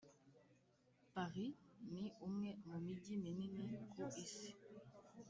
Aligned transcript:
paris 1.13 1.55
ni 1.93 2.05
umwe 2.27 2.49
mu 2.67 2.75
mijyi 2.85 3.13
minini 3.23 3.63
ku 3.91 4.01
isi. 4.23 4.49